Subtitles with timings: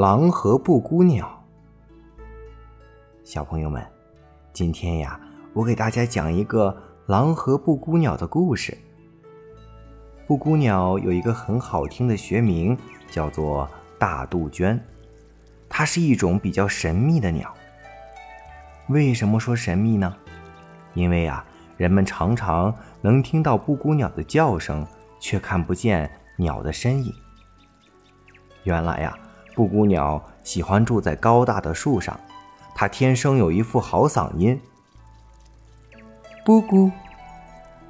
[0.00, 1.44] 狼和布谷鸟。
[3.22, 3.86] 小朋友们，
[4.50, 5.20] 今天呀，
[5.52, 6.74] 我给大家讲一个
[7.04, 8.74] 狼和布谷鸟的故事。
[10.26, 12.74] 布谷鸟有一个很好听的学名，
[13.10, 13.68] 叫做
[13.98, 14.82] 大杜鹃。
[15.68, 17.54] 它是一种比较神秘的鸟。
[18.88, 20.16] 为什么说神秘呢？
[20.94, 21.44] 因为啊，
[21.76, 24.86] 人们常常能听到布谷鸟的叫声，
[25.20, 27.12] 却看不见鸟的身影。
[28.64, 29.14] 原来呀。
[29.60, 32.18] 布谷鸟喜欢住在高大的树上，
[32.74, 34.58] 它天生有一副好嗓音。
[36.46, 36.90] 布谷，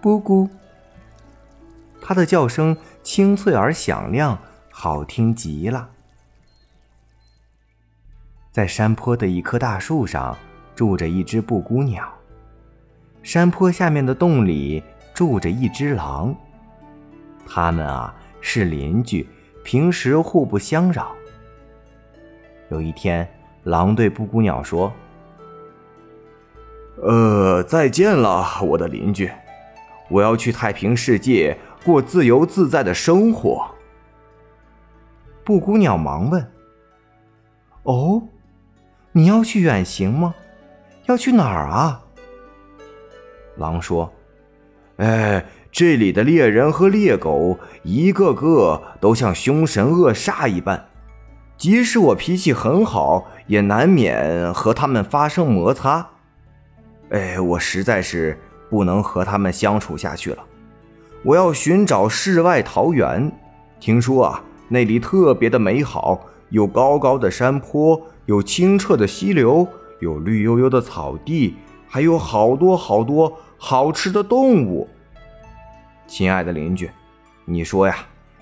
[0.00, 0.48] 布谷，
[2.00, 4.38] 它的叫声清脆而响亮，
[4.70, 5.90] 好听极了。
[8.50, 10.34] 在山坡的一棵大树上，
[10.74, 12.10] 住着一只布谷鸟。
[13.22, 16.34] 山坡下面的洞里住着一只狼。
[17.46, 19.28] 它们啊是邻居，
[19.62, 21.14] 平时互不相扰。
[22.70, 23.26] 有一天，
[23.64, 24.92] 狼对布谷鸟说
[27.02, 29.30] ：“呃，再见了，我的邻居，
[30.08, 33.66] 我要去太平世界过自由自在的生活。”
[35.44, 36.46] 布谷鸟忙问
[37.84, 38.22] ：“哦，
[39.12, 40.34] 你要去远行吗？
[41.06, 42.02] 要去哪儿啊？”
[43.56, 44.12] 狼说
[44.98, 50.87] ：“哎，这里的猎人和猎狗，一个个都像凶神恶煞一般。”
[51.58, 56.08] 即使我脾气很好，也难免和他们发生摩擦。
[57.10, 58.38] 哎，我实在是
[58.70, 60.38] 不能和他们相处下去了。
[61.24, 63.30] 我要寻找世外桃源。
[63.80, 66.20] 听说啊，那里特别的美好，
[66.50, 69.66] 有高高的山坡，有清澈的溪流，
[69.98, 71.56] 有绿油油的草地，
[71.88, 74.88] 还有好多好多好吃的动物。
[76.06, 76.88] 亲爱的邻居，
[77.44, 77.96] 你说呀？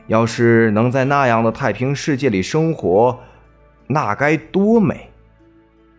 [0.07, 3.19] 要是能在那样的太平世界里生活，
[3.89, 5.11] 那该多美！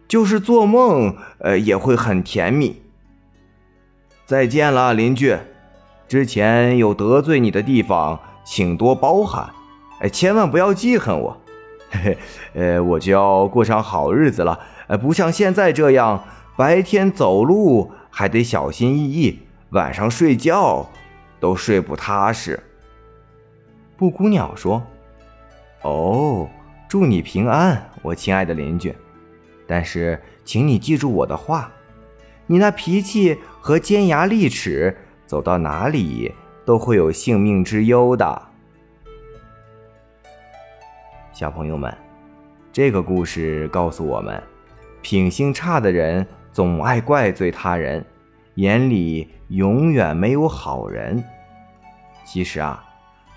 [0.08, 2.82] 就是做梦，呃，也会很甜蜜。
[4.26, 5.38] 再见了，邻居。
[6.08, 9.50] 之前有得罪你的地方，请多包涵。
[10.00, 11.38] 哎，千万不要记恨我。
[11.92, 12.18] 嘿嘿，
[12.54, 14.60] 呃，我就要过上好日子了。
[14.88, 16.24] 呃，不像现在这样，
[16.56, 19.40] 白天走路还得小心翼翼，
[19.72, 20.90] 晚上睡觉
[21.40, 22.62] 都睡不踏实。
[23.98, 24.82] 布谷鸟说
[25.82, 26.48] ：“哦，
[26.88, 28.96] 祝你平安，我亲爱的邻居。
[29.66, 31.72] 但是，请你记住我的话，
[32.46, 36.32] 你那脾气和尖牙利齿，走到哪里
[36.64, 38.42] 都会有性命之忧的。”
[41.34, 41.92] 小朋友们，
[42.72, 44.42] 这个故事告诉我们，
[45.02, 48.06] 品性差的人总爱怪罪他人，
[48.56, 51.24] 眼里永远没有好人。
[52.24, 52.84] 其实啊。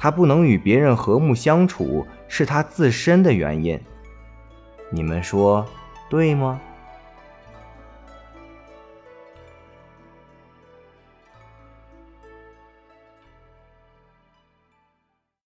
[0.02, 3.78] 他不能与别人和睦相处，是他自身的原因。
[4.90, 5.62] 你们说
[6.08, 6.58] 对吗？